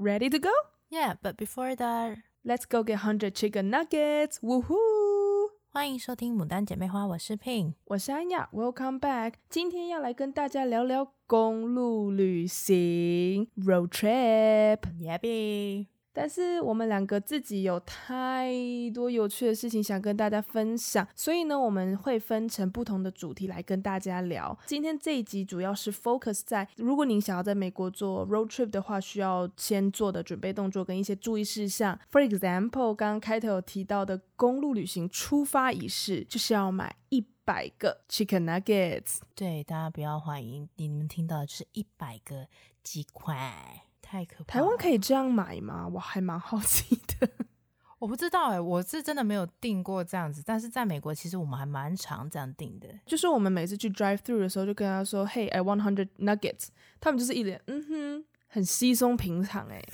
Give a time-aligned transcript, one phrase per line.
[0.00, 0.52] Ready to go?
[0.90, 4.38] Yeah, but before that, let's go get hundred chicken nuggets.
[4.42, 5.50] Woohoo!
[5.70, 8.48] 欢迎收听《牡丹姐妹花》，我是 Pin，我是安雅。
[8.52, 9.34] Welcome back。
[9.50, 15.88] 今天要来跟大家聊聊公路旅行 （road trip）。Yeah，baby。
[16.13, 18.51] 但是我们两个自己有太
[18.93, 24.57] 多有趣的事情想跟大家分享，所以呢，我们会分成不同的主题来跟大家聊。
[24.65, 31.97] 今天这一集主要是 focus 在，如果您想要在美国做 road trip 的话，需要先做的准备动作跟一些注意事项。
[32.11, 39.19] For example，刚刚开头有提到的公路旅行出发仪式，就是要买一百个 chicken nuggets。
[39.35, 42.47] 对，大家不要怀疑，你们听到的是一百个
[42.83, 43.85] 鸡块。
[44.11, 44.59] 太可怕！
[44.59, 45.87] 台湾可以这样买吗？
[45.87, 47.29] 我还蛮好奇的。
[47.97, 50.43] 我不知道哎、欸，我是真的没有订过这样子。
[50.45, 52.89] 但是在美国，其实我们还蛮常这样订的。
[53.05, 56.67] 就是我们每次去 drive through 的时候，就跟他说：“Hey, I want hundred nuggets。”
[56.99, 59.89] 他们就是一脸嗯哼，很稀松平常哎、欸。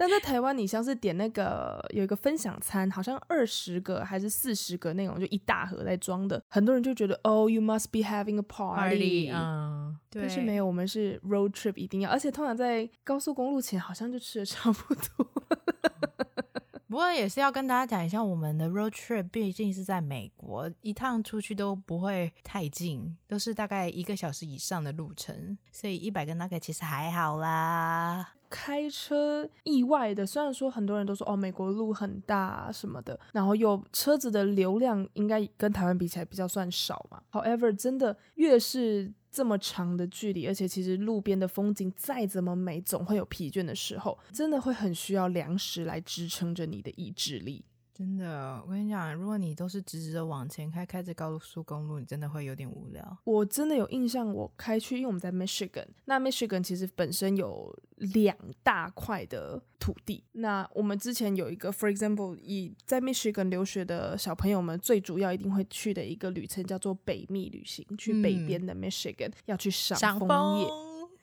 [0.00, 10.22] 但在台湾，你像是点那个有一个分享餐，好像二十个还是四十个那种，就一大盒在装的，很多人就觉得哦、oh,，you must be having a party，嗯，对。
[10.22, 15.26] 但是没有，我们是 road trip 一定要，而且通常在高速公路前好像就吃的差不多。
[16.88, 28.34] 不过也是要跟大家讲一下，我们的 road trip 毕竟是在美国，一趟出去都不会太近，都是大概一个小时以上的路程，所以一百个那个其实还好啦。
[28.50, 37.22] 开车意外的，虽然说很多人都说哦，美国路很大什么的，然后又车子的流量应该跟台湾比起来比较算少嘛。
[37.30, 47.64] However，真的越是这么长的距离，而且其实路边的风景再怎么美，总会有疲倦的时候，真的会很需要粮食来支撑着你的意志力。
[47.98, 53.18] 真的，我跟你讲，如果你都是直直的往前开，开着高速公路，你真的会有点无聊。
[53.24, 60.22] 我真的有印象，我开去，因为我们在 Michigan，那 Michigan 其实本身有两大块的土地。
[60.30, 70.68] 那我们之前有一个，for example，以在 Michigan 留学的小朋友们，最主要一定会去的一个旅程叫做北密旅行，去北边的 Michigan、嗯、要去赏枫叶。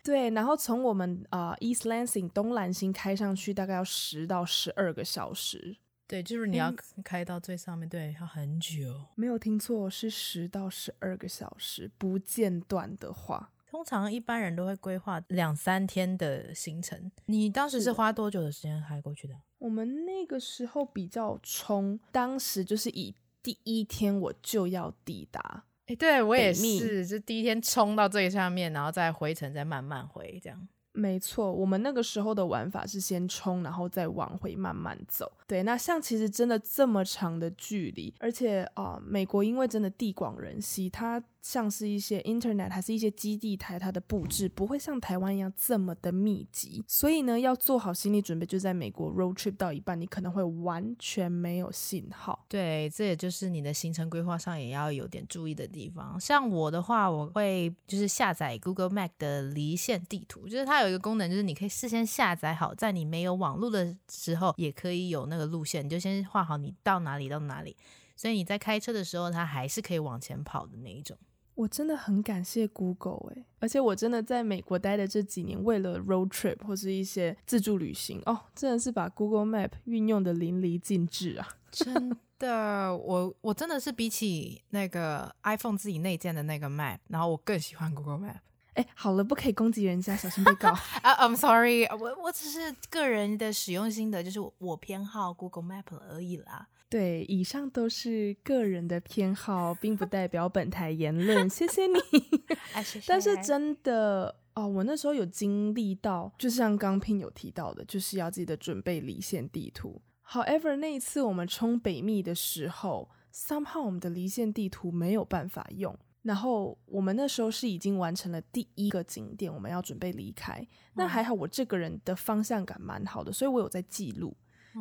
[0.03, 5.77] 对，然后从我们啊、呃、East Lansing 东兰星开上去，大概要十到十二个小时。
[6.07, 6.73] 对，就是你要
[7.03, 9.05] 开到最上面，嗯、对，要很久。
[9.15, 13.51] 没有听错，是十到十二个小时不间断的话。
[13.67, 17.11] 通常一般人都会规划两三天的行程。
[17.25, 19.35] 你当时是花多久的时间开过去的？
[19.57, 23.13] 我们那个时候比较冲，当时就是以
[23.43, 25.65] 第一天我就要抵达。
[25.87, 30.67] 哎，对我也是，就第一天冲到最上面，然后再回程，再慢慢回这样。
[30.95, 35.31] 没错，我们那个时候的玩法是先冲，然后再往回慢慢走。
[35.45, 41.21] 对，那像其实真的这么长的距离，而且啊、美国因为真的地广人稀，它。
[41.45, 52.43] 像是一些 Internet 还是一些基地台，它的布置不会像台湾一样这么的密集，所以呢，要做好心理准备，就在美国 road trip 到一半，你可能会完全没有信号。
[52.49, 56.19] 对，这也就是你的行程规划上也要有点注意的地方。
[56.19, 67.77] 像我的话，我会就是下载 Google Map 的离线地图，就是它有一个功能，就是你可以事先下载好，在你没有网络的时候，也可以有那个路线，你就先画好你到哪里到哪里，
[68.15, 71.15] 所以你在开车的时候，它还是可以往前跑的那一种。
[71.55, 81.47] 我真的很感谢 Google 哎，而且我真的在美国待的这几年，为了 road trip 或是一些自助旅行哦，真的是把 Google Map 运用的淋漓尽致啊！
[81.71, 88.39] 真的，我我真的是比起那个 iPhone 自己内建的那个 Map，然后我更喜欢 Google Map。
[88.73, 90.67] 哎，好了，不可以攻击人家，小心被告。
[91.01, 96.67] 啊、uh,，I'm sorry，我我只是个人的使用心得，就是我偏好 Google Map 而已啦。
[96.95, 101.49] 对，以上都是个人的偏好，并不代表本台言论。
[101.49, 101.99] 谢谢你。
[102.73, 103.05] 啊、谢谢。
[103.05, 110.01] 但是真的哦，我那时候有经历到，就像刚 Pin 有提到的，就是要记得准备离线地图。
[110.25, 115.93] However，那一次我们冲北密的时候，somehow 我们的离线地图没有办法用。
[116.21, 120.65] 然后我们那时候是已经完成了第一个景点，我们要准备离开。
[120.93, 124.33] 那还好，我这个人的方向感蛮好的，所以我有在记录。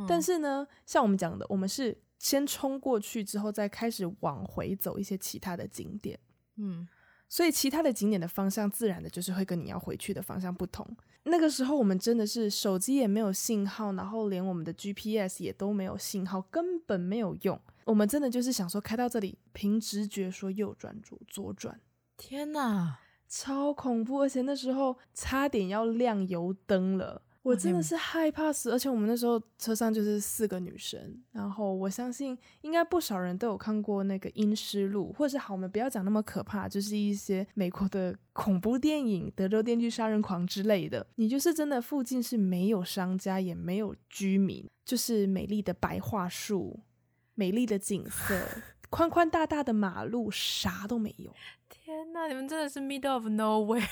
[0.08, 6.18] 但是呢，像我们讲的，我们是先冲过去之后，再开始往回走一些其他的景点。
[6.56, 6.88] 嗯，
[7.28, 10.88] 所以其他的景点的方向，自然的就是会跟你要回去的方向不同。
[11.24, 17.60] 那个时候我们真的是手机也没有信号，然后连我们的 GPS 也都没有信号，根本没有用。
[17.84, 21.78] 我们真的就是想说，开到这里，凭直觉说右转左左转。
[22.16, 24.22] 天哪，超恐怖！
[24.22, 27.20] 而且那时候差点要亮油灯了。
[27.44, 41.06] 我真的是害怕死，而且我们那时候车上就是四个女生，然后我相信应该不少人都有看过那个《阴尸路》，或者是好，我们不要讲那么可怕，就是一些美国的 恐怖电影，《德州电锯杀人狂》之类的。
[41.16, 46.80] 你就是真的附近是没有商家，也没有居民，就是美丽的白桦树，
[47.34, 48.40] 美丽的景色，
[48.88, 51.30] 宽宽大大的马路，啥都没有。
[51.68, 53.86] 天哪，你们真的是 middle of nowhere。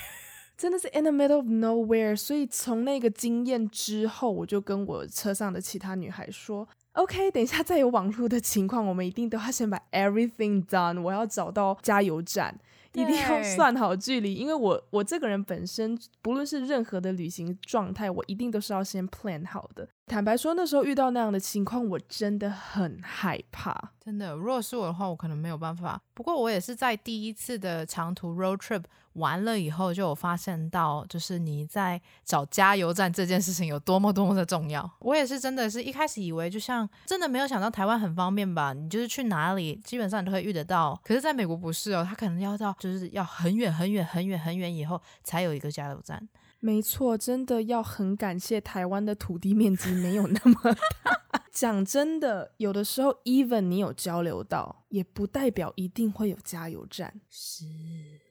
[0.63, 11.01] 真的是 in the middle of nowhere，所以从那个经验之后，我就跟我车上的其他女孩说：“OK，等一下再有网络的情况，我们一定都要先把 everything done。
[11.01, 12.57] 我要找到加油站。”
[12.93, 19.89] 一定要算好距离，因为我我这个人本身不论是任何的旅行状态，我一定都是要先 plan 好的。
[20.05, 23.91] 坦白说，那时候遇到那样的情况，我真的很害怕。
[24.03, 25.99] 真的，如果是我的话，我可能没有办法。
[26.13, 28.83] 不过我也是在第一次的长途 road trip
[29.13, 34.87] 完了以后，就有发现到，就是你在找加油站这件事情有多么多么的重要。
[34.99, 38.73] 我也是真的是一开始以为，就像真的没有想到台湾很方便吧？
[38.73, 40.99] 你就是去哪里，基本上你都会遇得到。
[41.01, 42.75] 可是在美国不是哦，他可能要到。
[42.77, 46.27] 就是要很远很远很远很远以后才有一个加油站。
[46.63, 50.73] 没错，真的要很感谢台湾的土地面积没有那么
[51.03, 51.21] 大。
[51.51, 57.19] 讲真的，有的时候 even 你有交流道，也不代表一定会有加油站。
[57.29, 57.65] 是，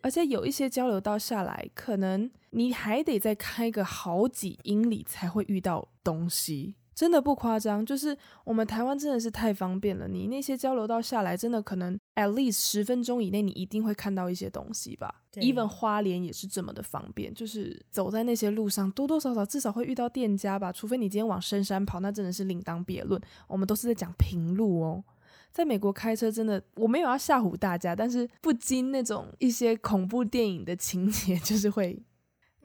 [0.00, 6.76] 而且有一些交流道下来，可能你还得再开个好几英里才会遇到东西。
[6.94, 10.06] 真的不夸张，就是我们台湾真的是太方便了。
[10.06, 15.22] 你那些交流道下来，真的可能 at least 十分钟以内，你一定会看到一些东西吧。
[15.34, 20.70] Even 花莲也是这么的方便，就是走在那些路上，多多少少至少会遇到店家吧。
[20.70, 23.20] 除非你今天往深山跑，那真的是另当别论。
[23.46, 25.02] 我们都是在讲平路哦。
[25.50, 32.02] 在美国开车真的，我没有要吓唬大家，但是不禁那种一些恐怖电影的情节，就是会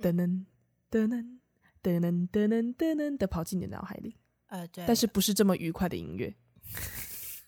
[0.02, 0.44] 噔噔
[0.92, 1.37] 噔噔。
[1.84, 4.16] 噔噔噔噔噔噔的跑进你的脑海里，
[4.48, 6.36] 呃，对，但是不是这么愉快的音乐，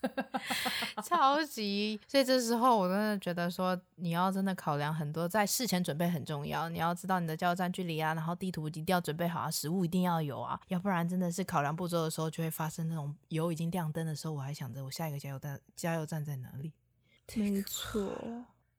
[1.04, 2.00] 超级。
[2.06, 6.68] 所以这时候我真的觉得说，你要真的考量很多，在事前准备很重要。
[6.68, 16.72] 你要知道你的加油站距离啊，然后地图一定要准备好啊，食物一定要有啊，要不然真的是考量步骤的时候，就会发生那种油已经亮灯的时候，我还想着我下一个加油站加油站在哪里。
[17.36, 18.10] 没错。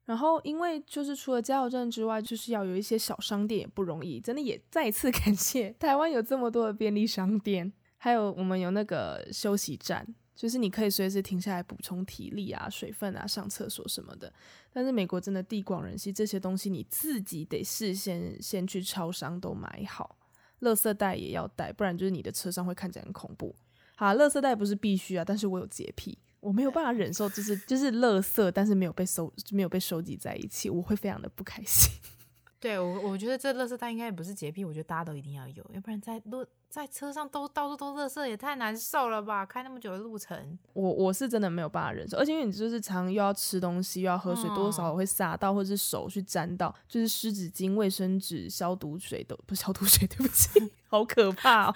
[0.04, 4.20] 然后，因为就是除了加油站之外，就是要有一些小商店也不容易。
[4.20, 10.04] 真的也再次 感谢台湾有这么多的便利商店，还有我们有那个休息站，
[10.34, 14.32] 就是你可以随时停下来补充体力啊、水分啊、上厕所什么的。
[14.72, 20.18] 但是美国真的地广人稀，这些东西你自己得事先先去超商都买好，
[20.62, 23.54] 垃圾袋也要带，不然就是你的车上会看起来很恐怖。
[23.94, 26.18] 好，垃圾袋不是必须啊，但是我有洁癖。
[26.42, 31.92] 我没有办法忍受，就是就是垃圾，但是没有被收，没有被收集在一起，我会非常的不开心。
[32.58, 36.44] 对，我我觉得这垃圾袋应该也不是洁癖，我觉得大家都一定要有，要不然在路。
[36.72, 39.44] 在车上都到处都垃圾，也太难受了吧！
[39.44, 51.74] 开那么久的路程，我我是真的没有办法忍受，而且因为你就是常又要吃东西又要喝水，多多少少会洒到，或者是手去沾到，就是湿纸巾、卫生纸、消毒水都不消毒水，对不起，好可怕哦！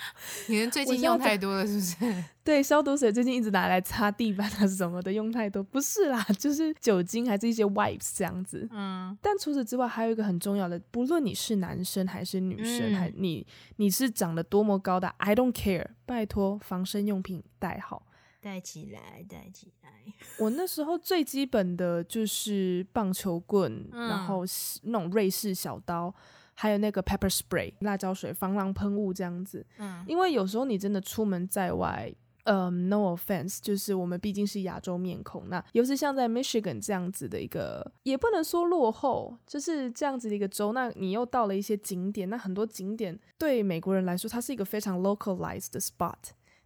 [0.48, 2.25] 你们最近用太多了是不是？
[2.42, 8.66] 对，消毒水最近一直拿来擦地板啊什么的，用太多不是啦，就是酒精还是一些 wipes 这样子。
[8.70, 13.44] 嗯，但除此之外还有一个很重要的，不论你是男生还是女生，嗯、还你
[13.76, 14.81] 你是长得多么。
[14.87, 18.06] 高的，I don't care，拜托，防身用品带好，
[18.41, 19.91] 带起来，带起来。
[20.38, 24.44] 我那时候最基本的就是棒球棍，嗯、然后
[24.85, 26.15] 那种瑞士小刀，
[26.55, 29.66] 还有那个 pepper spray 辣椒水、防狼喷雾这样子。
[29.78, 32.14] 嗯，因为有时候你真的出门在外。
[32.47, 46.15] 嗯、um，no offense，就是我们毕竟是亚洲面孔，那尤其像在 Michigan 这样子的一个，也不能说落后，就是这样子的一个州，那你又到了一些景点，那很多景点对美国人来说，它是一个非常 localized 的 spot，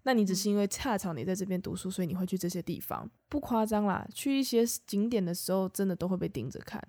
[0.02, 6.82] 那你只是因为恰巧你在这边读书，所以你会去这些地方，不夸张啦，去一些景点的时候，真的都会被盯着看。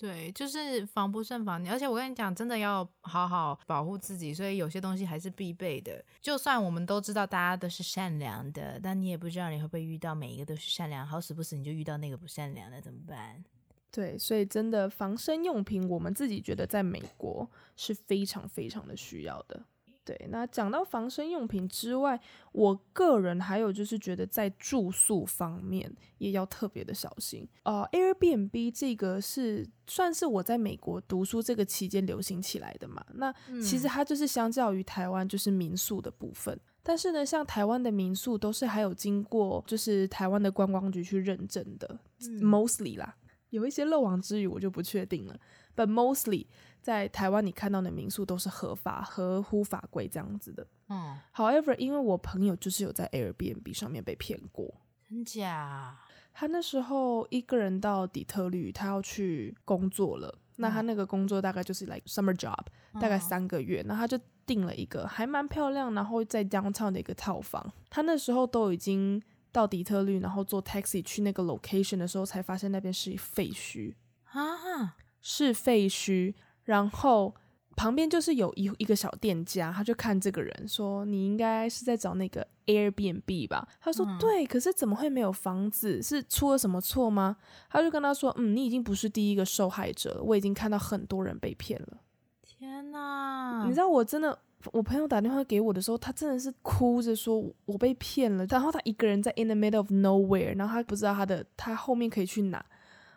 [0.00, 1.62] 对，就是防不胜防。
[1.68, 6.02] 而且我跟你讲，真的要好好保护自己，所以有些东西还是必备的。
[6.22, 13.44] 就算我们都知道大家都是善良的，但你也不知道你会不会遇到每一个都是善良，好死不死你就遇到那个不善良的，怎么办？
[13.92, 19.62] 对，所以真的防身用品，我们自己觉得在美国是非常非常的需要的。
[20.02, 22.18] 对，那讲到防身用品之外，
[22.52, 27.46] 我个人还有就是觉得在住宿方面也要特别的小心。
[27.64, 33.04] 呃，Airbnb 这个是算是我在美国读书这个期间流行起来的嘛。
[33.14, 42.00] 那其实它就是相较于台湾就是民宿的部分，但是呢，像台湾的民宿都是还有经过就是台湾的观光局去认证的
[42.40, 43.14] ，mostly 啦，
[43.50, 45.38] 有一些漏网之鱼我就不确定了。
[45.76, 46.46] ，but mostly
[46.82, 50.66] 在台湾你看到的民宿都是合法、合乎法规这样子的。
[50.88, 54.74] 嗯，however，因为我朋友就是有在 Airbnb 上面被骗过，
[55.08, 55.98] 真假？
[56.32, 60.38] 他那时候一个人到底特律，他要去工作了。
[60.56, 62.64] 那他那个工作大概就是 like summer job，
[63.00, 63.82] 大概三个月。
[63.86, 67.72] 那他就订了一个还蛮漂亮，然后在 downtown 的一个套房。
[67.88, 69.20] 他那时候都已经
[69.50, 73.94] 到底特律，然后坐 taxi 去那个 location 的时候，才发现那边是废墟
[74.24, 76.34] 啊，是废墟。
[76.70, 77.34] 然后。
[77.76, 86.02] 旁边就是有一一个小店家，他就看这个人说：“你应该是在找那个 Airbnb 吧？”他说：“嗯、对，可是怎么会没有房子？
[86.02, 87.38] 是出了什么错吗？”
[87.70, 92.02] 他就跟他说：“嗯，你已经不是第一个受害者了，我已经看到很多人被骗了。”
[92.44, 93.64] 天哪！
[93.66, 94.38] 你知道我真的，
[94.72, 102.62] 我朋友打电话给我的时候，他真的是哭着说：“我被骗了。”然后他一个人在 in the middle of nowhere，然后他不知道他的他后面可以去哪。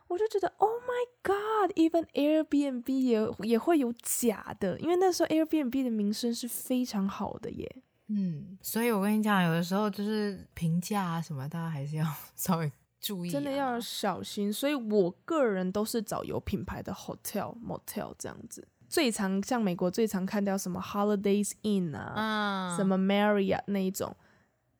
[0.08, 7.76] 我就觉得，Oh my God，even Airbnb 也也会有假的，因为那时候 Airbnb 的名声是非常好的耶。
[8.08, 12.06] 嗯，所以我跟你讲，有的时候就是评价啊什么，大家还是要
[12.36, 14.52] 稍微注意啊，真的要小心。
[14.52, 18.68] 所以我个人都是找有品牌的 hotel、motel 这样子。
[18.88, 24.16] 最常像美国最常看到什么 Holidays Inn 啊，嗯、什么 Marriott 那一种。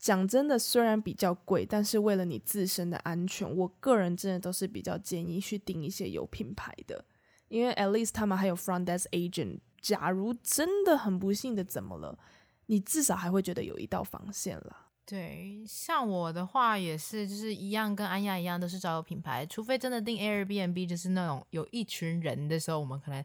[0.04, 7.06] 讲真的，虽然比较贵，但是为了你自身的安全，我个人真的都是比较建议去订一些有品牌的，
[7.48, 9.60] 因为 at least 他们还有 front desk agent。
[9.80, 12.20] 假如真的很不幸的怎么了，
[12.66, 14.88] 你至少还会觉得有一道防线了。
[15.06, 23.24] 对，像我的话也是，就是一样跟安雅一样，都是找有品牌，除非真的订 Airbnb，就是那种有一群人的时候，我们可能。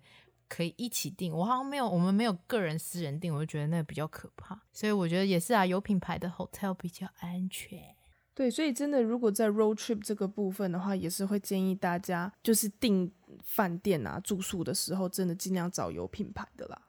[0.49, 7.95] 可以一起订，我好像没有，我们没有个人私人订，我就觉得那个比较可怕，所以我觉得也是啊，有品牌的 hotel 比较安全。
[8.35, 13.13] 对，所以真的，如果在 road trip 这个部分的话，也是会建议大家，就是订
[13.43, 16.83] 饭店啊、住宿的时候，真的尽量找有品牌的啦。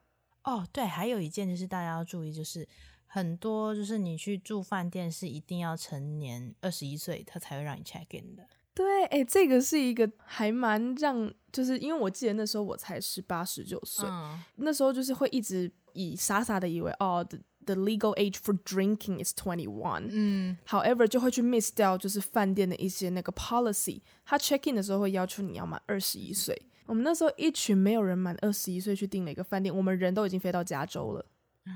[0.44, 2.68] 哦，对，还有一件就是大家要注意，就是
[3.08, 8.48] 很多就是你去住饭店是一定要成年二十一岁，他才会让你 check in 的。
[8.74, 31.26] 对，哎，这个是一个还蛮让，就是因为我记得那时候我才十八十九岁，嗯、那时候就是会一直以傻傻的以为哦，the the legal age for drinking is twenty one，嗯，however 就会去 miss 掉就是饭店的一些那个 policy，他 check in 的时候会要求你要满二十一岁，嗯、我们那时候一群没有人满二十一岁去订了一个饭店，我们人都已经飞到加州了，
[31.66, 31.74] 嗯、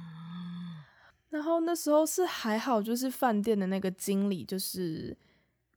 [1.32, 5.18] 然后那时候是还好，就是饭店的那个经理就是。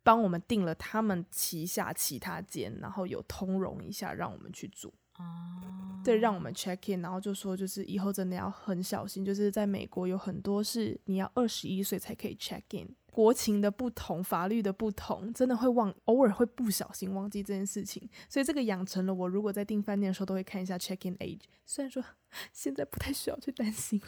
[0.06, 4.94] 帮我们订了他们旗下其他间，然后有通融一下，让我们去住。
[5.16, 18.08] 哦，对，让我们 check in，然后就说就是以后真的要很小心，就是在美国有很多是你要二十一岁才可以 check in，国情的不同，法律的不同，真的会忘，偶尔会不小心忘记这件事情。
[18.28, 21.42] 所以这个养成了我，如果在订饭店的时候都会看一下 check in age。
[21.64, 22.00] 虽然说
[22.54, 24.06] 现在不太需要去担心了，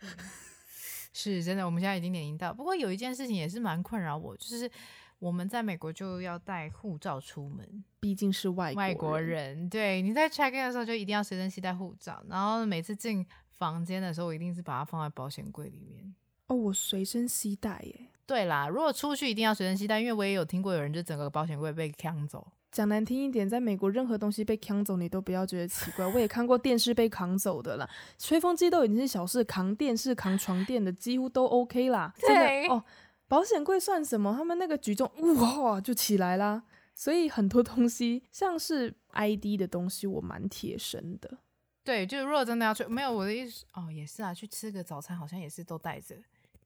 [1.12, 2.54] 是真的，我们现在已经年龄到。
[2.54, 4.70] 不过有一件事情也是蛮困扰我，就是。
[5.18, 9.68] 我们在美国就要带护照出门，毕竟是外外国人。
[9.68, 16.14] 对，你在 check in 的时候就一定要随身携带护照，然后每次进房间的时候，我一定是把它放在保险柜里面。
[16.48, 18.08] 哦，我随身携带耶。
[18.26, 22.46] 对啦，如果出去一定要随身携带，因为我也有听过有人就整个保险柜被抢走。
[22.70, 26.04] 讲难听一点，在美国任何东西被抢走，你都不要觉得奇怪。
[26.06, 32.12] 我也看过电视被扛走的啦，吹风机都已经是小事，扛电视、扛床垫的几乎都 OK 啦。
[32.18, 32.82] 真的哦。
[33.26, 34.34] 保险柜算什么？
[34.36, 36.62] 他们那个举重哇就起来啦，
[36.94, 41.38] 所以很多东西像是 ID 的东西，我蛮贴身的。
[41.82, 46.16] 对，就是如果真的要去，没有我的意思哦，也是啊，去吃个早餐好像也是都带着，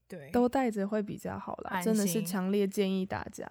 [0.07, 3.45] 对，都带着会比较好啦，真的是强烈建议大家。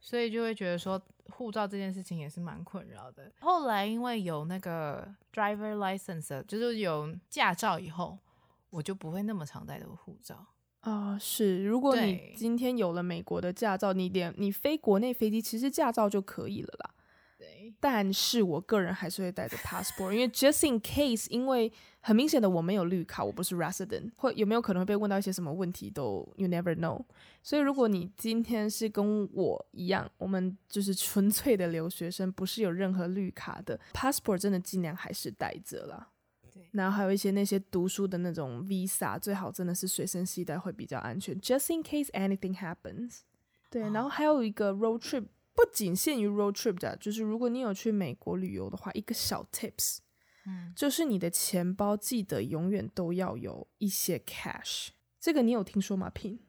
[0.00, 3.32] 所以就会觉得说护照这件事情也是蛮困扰的。
[3.40, 8.18] 后来因为有那个 driver license，就是有驾照以后，
[8.68, 10.46] 我就不会那么常带着护照。
[10.84, 16.90] 啊、呃，是，如果你今天有了美国的驾照，你点你飞国内飞机，其实驾照就可以了啦。
[17.38, 27.02] 对，但是我个人还是会带着 passport，因为 just in case，因为很明显的我没有绿卡，我不是 resident，会有没有可能会被问到一些什么问题都 you never know。
[27.42, 36.08] 所以如果你今天是跟我一样，我们就是纯粹的留学生，不是有任何绿卡的 passport，真的尽量还是带着啦。
[36.74, 43.20] 然后还有一些那些读书的那种 visa，最好真的是随身携带会比较安全，just in case anything happens。
[43.70, 49.98] 对，然后还有一个 road trip，不仅限于 road trip 的，就是如果你有去美国旅游的话，一个小 tips，
[50.46, 54.88] 嗯，就是你的钱包记得永远都要有一些 cash。
[55.20, 56.40] 这个你有听说吗，Pin？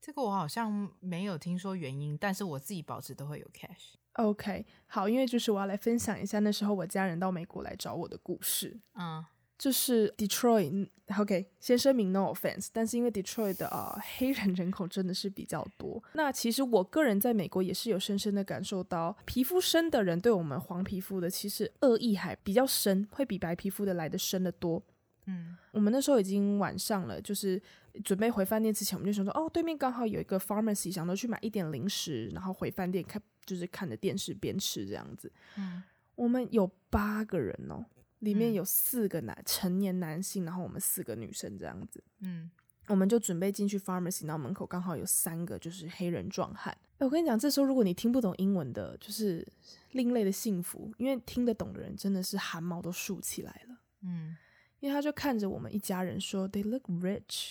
[0.00, 3.94] 这个我好像没有听说原因，但是我自己保持都会有 cash。
[4.12, 8.80] OK，好，因为就是我要来分享一下那时候我家人到美国来找我的故事。
[8.94, 9.24] 嗯。
[9.58, 16.02] 就是 Detroit，OK，先声明 no offense，但是因为 Detroit 的啊、呃、黑人人口真的是比较多。
[16.12, 24.82] 那其实我个人在美国也是有深深的感受到，皮肤深的人对我们黄皮肤的其实恶意还比较深，会比白皮肤的来的深得多。
[25.24, 27.60] 嗯，我们那时候已经晚上了，就是
[28.04, 35.32] 准备回饭店之前，我们就想说，哦，对面刚好有一个 pharmacy，想说去买一点零食，然后回饭店看，就是看着电视边吃这样子。
[35.56, 35.82] 嗯，
[36.14, 37.84] 我们有八个人哦。
[38.20, 42.02] 里面有四个男、嗯、成年男性，然后我们四个女生这样子。
[42.20, 42.50] 嗯，
[42.86, 46.76] 我们就准备进去 pharmacy，然后门口刚好有三个就是黑人壮汉。
[46.98, 49.46] 哎我跟你讲，这时候如果你听不懂英文的，就是
[49.92, 53.76] 另类的幸福，因为听得懂的人真的是汗毛都竖起来了。
[54.00, 54.34] 嗯，
[54.80, 57.50] 因为他就看着我们一家人说：“They look rich。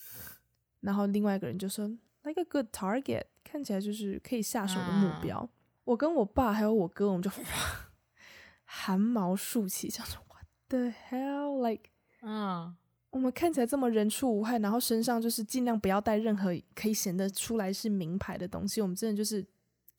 [0.80, 1.88] ”然后另外一个人就说
[2.24, 5.40] ：“Like a good target，看起来就是可以下手的目标。
[5.40, 5.48] 嗯”
[5.84, 7.30] 我跟我爸还有我哥，我们就。
[8.64, 11.90] 汗毛竖起， 想说 What the hell？Like，
[12.22, 12.74] 嗯，
[13.10, 18.80] 我们看起来这么人畜无害，然后身上就是尽量不要带任何可以显得出来是名牌的东西。
[18.80, 19.44] 我们真的就是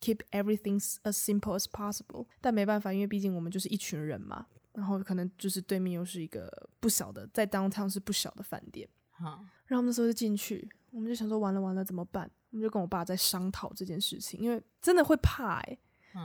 [0.01, 2.25] keep everything as simple as possible。
[2.41, 4.45] 但没办法，因为毕竟我们就是一群人嘛。
[4.73, 8.85] 然后可能就是对面又是一个不小的，在 downtown 是不小的饭店。
[9.11, 12.29] 好，然后我们那时候就进去，我们就想说完了完了怎么办？
[12.51, 15.79] 我们就跟我爸在商讨这件事情，因为真的会怕哎、欸。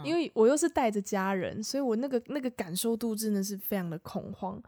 [0.05, 4.63] 因为我又是带着家人，所以我那个那个感受度真的是非常的恐慌。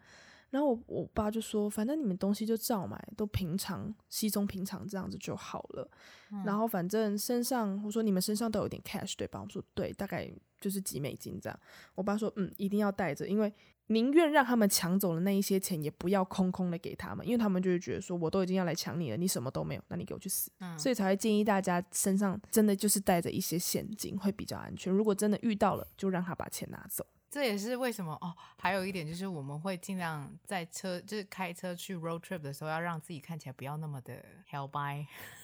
[0.50, 5.90] 然后我我爸就说：“反正你们东西就照买，都平常稀松平常这样子就好了。
[6.30, 9.40] 嗯”然后反正身上我说你们身上都有点 cash 对吧？
[9.42, 10.30] 我说对，大概
[10.62, 11.60] 就是几美金这样。
[11.94, 13.52] 我爸说：“嗯，一定要带着，因为。”
[13.88, 20.50] 宁愿让他们抢走了那一些钱，也不要空空的给他们，因为他们就会觉得说，我都已经要来抢你了，你什么都没有，那你给我去死。
[20.60, 24.90] 嗯，所以才会建议大家身上真的就是带着一些现金会比较安全。
[24.90, 27.04] 如果真的遇到了，就让他把钱拿走。
[27.28, 28.32] 这也是为什么哦。
[28.56, 35.06] 还有一点就是，我们会尽量在车就是开车去 road trip 的时候，要让自己看起来不要那么的 hell by。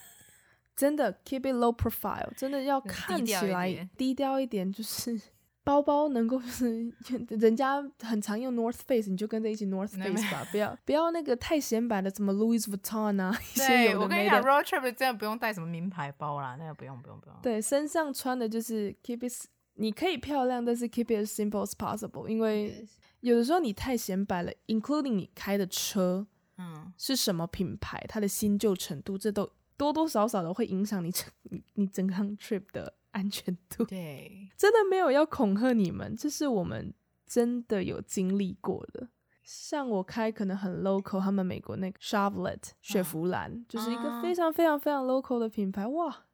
[0.79, 5.21] 真的 keep it low profile，真的要看起来低调一点，就是。
[5.69, 6.91] 包包能够是
[7.29, 14.01] 人家很常用 North Face，你就跟着一起 North Face 吧，不要不要那个太显摆的，什么 Louis Vuitton 啊，一些有的没的。
[14.01, 17.37] 我跟你讲，road trip 真的不用带什么名牌包啦，那个不用不用不用。
[17.43, 22.87] 对，身上穿的就是 keep it，你可以漂亮，但是 keep it as simple as possible，因为
[23.21, 26.27] 有的时候你太显摆了，including 你开的车，
[26.57, 32.97] 嗯，是什么品牌，它的新旧程度，这都多多少少的会影响你整你你整趟 trip 的。
[33.11, 36.93] 安全度，对，真的没有要恐吓你们，这是我们
[37.27, 39.09] 真的有经历过的。
[39.43, 46.27] 像我开可能很 local，他们美国那个 Chevrolet 雪佛兰，啊、就是一个非常非常非常 local 的品牌，哇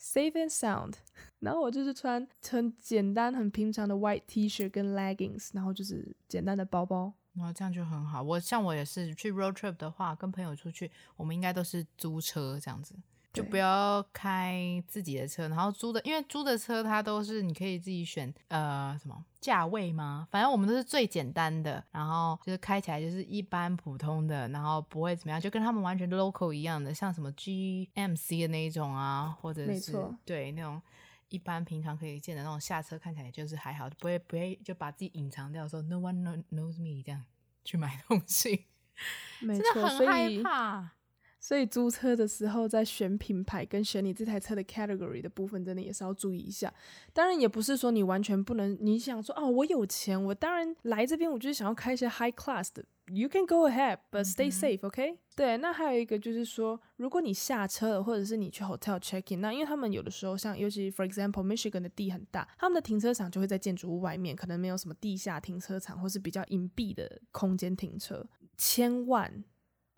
[0.00, 0.94] ，safe and sound。
[1.38, 8.22] 然后我就是穿很简单、很平常的 white T-shirt 跟 leggings，然后就是简单的包包，然后这样就很好。
[8.22, 12.94] 我像我也是去 road trip 的话，跟朋友出去，我们应该都是租车这样子。
[13.32, 20.26] 就不要开自己的车，然后租的，因为租的车它都是你可以自己选，呃，什么价位吗？
[20.30, 29.94] 反正我们都是最简单的，然后就是开起来就是一般普通的，然后不会怎么样，就跟他们完全 local 一样的，像什么 GMC 的那一种啊，或者是
[30.24, 30.80] 对那种
[31.28, 37.24] 一般平常可以见的那种下车看起来就是还好，不会不会就把自己隐藏掉，说 No one knows me 这样
[37.64, 38.66] 去买东西，
[39.40, 40.95] 真的很害怕。
[41.46, 46.74] 所以租车的时候，在选品牌跟选你这台车的 category 的部分，真的也是要注意一下。
[47.12, 48.76] 当然，也不是说你完全不能。
[48.80, 52.84] 你想说，哦，我有钱，我当然来这边，我就是想要开一些 high class 的。
[53.12, 55.56] You can go ahead, but stay safe, OK？、嗯、对。
[55.58, 68.26] 那还有一个就是说，如果你下车了，或者是你去 hotel check in，那因为他们有的时候，像尤其 for example Michigan 的地很大，他们的停车场就会在建筑物外面，可能没有什么地下停车场，或是比较隐蔽的空间停车，
[68.58, 69.44] 千万。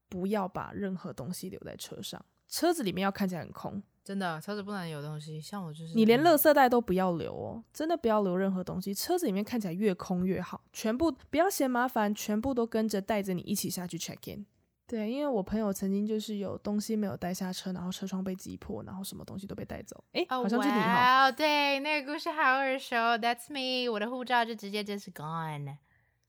[0.08, 3.82] 不要把任何东西留在车上，车子里面要看起来很空。
[4.04, 5.38] 真的，车子不能有东西。
[5.38, 8.94] 像我就是，你连垃圾袋都不要留哦，真的不要留任何东西。
[8.94, 14.46] 车子里面看起来越空越好，全部不要嫌麻烦，全部都跟着带着你一起下去 check in。
[14.86, 20.02] 对，因为我朋友曾经就是有东西没有带下车，然后车窗被击破，然后什么东西都被带走。
[20.12, 21.26] 哎，oh, 好像是你哈。
[21.26, 22.96] 哦，对，那个故事好耳熟。
[22.96, 25.76] That's me，我的护照就直接就是 gone。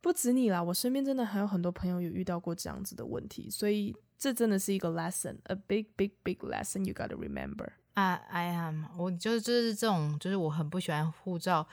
[0.01, 7.67] 不止你啦，我身边真的还有很多朋友有遇到过这样子的问题，所以这真的是一个 lesson，a big big big lesson you gotta remember。
[7.95, 11.67] 啊，I am，我就是就是这种，就是我很不喜欢护照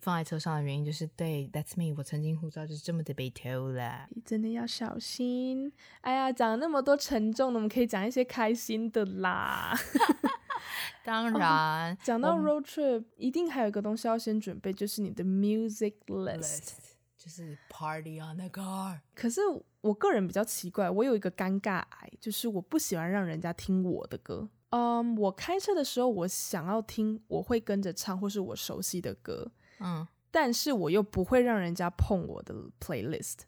[0.00, 5.72] 放在车上的原因，就是对，That's me，我曾经护照就是这么的被偷了，你真的要小心。
[6.00, 9.72] 哎呀，讲了那么多沉重的，我们可以讲一些开心的啦。
[11.04, 16.72] 当然，讲、哦、到 road trip，一定还有一个东西要先准备，就是你的 music list
[17.20, 18.98] 就是 party on the car。
[19.14, 19.42] 可是
[19.82, 24.48] 我个人比较奇怪，我有一个尴尬癌，就是我不喜欢让人家听我的歌。
[24.70, 29.52] 嗯、um,，我开车的时候，我想要听，我会跟着唱，或是我熟悉的歌。
[29.80, 33.40] 嗯，但是我又不会让人家碰我的 playlist，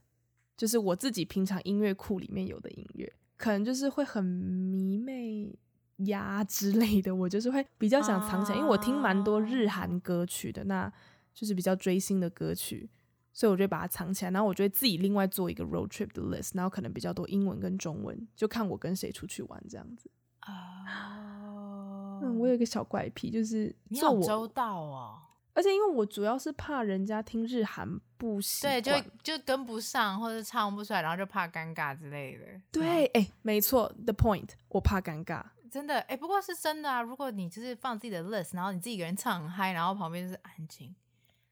[0.55, 5.57] 就是我自己平常音乐库里面有的音乐，可能就是会很迷妹
[6.09, 10.93] 呀之类的，我就是会比较想藏起来，因为我听蛮多日韩歌曲的，那
[11.33, 12.91] 就是比较追星的歌曲，
[13.33, 20.11] 所以我就把它藏起来，然后我就会自己另外做一个 road trip 的 list，然后可能比较多英文跟中文，就看我跟谁出去玩这样子。
[20.47, 25.19] 哦，嗯，我有一个小怪癖，就是好周到哦。
[25.55, 32.45] 而且因为我主要是怕人家听日韩不习惯，对，就就跟不上或者唱不出来，然后就怕尴尬之类的。
[32.71, 37.03] 对，哎、欸，没错，the point，我怕尴尬，真的，哎、欸，不过是真的啊。
[37.03, 40.95] 如果你就是放自己的 list，然后你自己一个人唱很嗨，然后旁边就是安静，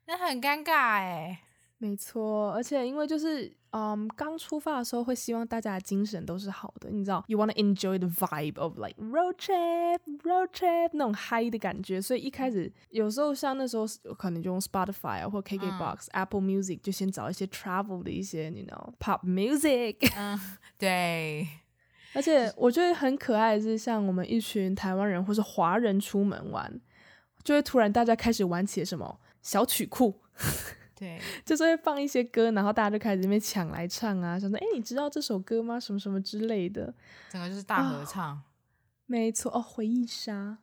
[0.06, 1.42] 那很尴尬哎。
[1.82, 13.86] 没错，而且因为就是，嗯，刚出发的时候会希望大家的精神都是好的，你知道，you wanna enjoy the vibe of like road trip, road trip 那种嗨的感觉，所以一开始有时候像那时候
[14.18, 19.96] 可能就用 Spotify 啊或 KKBox、嗯、Apple Music 就先找一些 travel 的一些，you know, pop music。
[20.18, 20.38] 嗯，
[20.76, 21.48] 对。
[22.12, 26.78] 而且我觉得很可爱的是，像我们一群台湾人或是华人出门玩，
[27.42, 30.20] 就会突然大家开始玩起了什么小曲库。
[31.00, 35.80] 对， 就是会放一些歌，然后大家就开始在那边抢来唱啊，想说，哎，你知道这首歌吗？
[35.80, 36.92] 什么什么之类的，
[37.30, 38.36] 整个就是大合唱。
[38.36, 38.42] 哦、
[39.06, 40.58] 没错哦，回忆杀，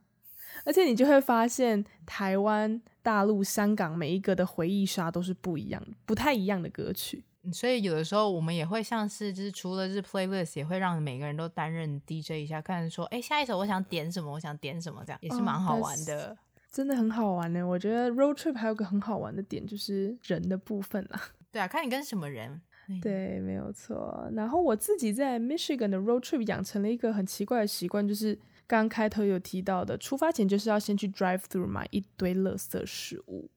[0.64, 7.24] 而且你就会发现，台湾、大陆、香港每一个的回忆杀都是不一样的，不太一样的歌曲。
[7.52, 16.38] 所以有的时候我们也会像是，就是除了是 playlist，也会让每个人都担任 DJ 一下，看说，哎，下一首我想点什么，我想点什么，这样也是蛮好玩的。
[16.68, 21.22] 哦真的很好玩呢，我觉得 road trip 还有个很好玩的点就是人的部分啦。
[21.52, 22.62] 对啊，看你跟什么人。
[23.02, 24.30] 对，没有错。
[24.34, 33.50] 然后我自己在 Michigan 的 road trip 养成了一个很奇怪的习惯，就是刚开头有提到的，出发前就是要先去 drive through 买一堆垃圾食物。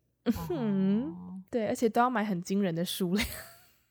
[0.50, 3.26] 嗯、哦， 对，而且都要买很惊人的数量。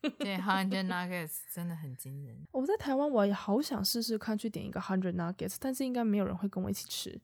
[0.19, 2.35] 对，hundred nuggets 真的很惊人。
[2.51, 7.19] 我在台湾，我也好想试试看去点一个 hundred nuggets，但是应该没有人会跟我一起吃，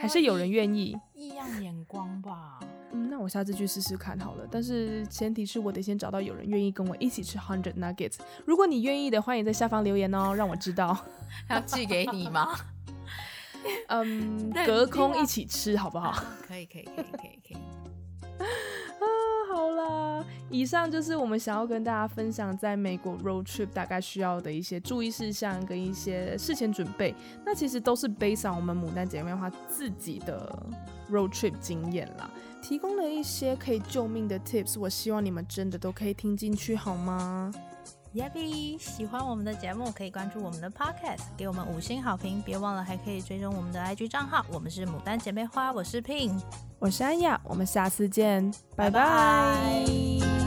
[0.00, 0.96] 还是有人愿意？
[1.14, 2.60] 异样眼光吧。
[2.92, 4.46] 嗯，那我下次去试试看好了。
[4.50, 8.18] 但是前提是我得先找到有人愿意跟我一起吃 hundred nuggets。
[8.44, 10.96] 如果你愿意的，欢迎在下方留言哦，让我知道。
[11.50, 12.54] 要寄给你吗？
[13.88, 16.12] 嗯，隔空一起吃好不好？
[16.46, 17.89] 可以，可以，可以，可以，可以。
[20.50, 27.14] 以上就是我们想要跟大家分享在美国 road trip 大概需要的一些注意事项跟一些事前准备。
[27.46, 30.52] 那其实都是 based on 我们牡丹姐妹花自己的
[31.08, 32.28] road trip 经验啦，
[32.60, 34.78] 提供了一些可以救命的 tips。
[34.78, 37.52] 我希望你们真的都可以听进去，好吗
[38.12, 42.42] ？Yappy，喜欢我们的节目可以关注我们的 podcast，给我们五星好评。
[42.42, 46.40] 别忘了还可以追踪我们的 IG 账号，我们是牡丹姐妹花，我是 Pin。
[46.80, 50.39] 我是安雅，我们下次见，拜拜。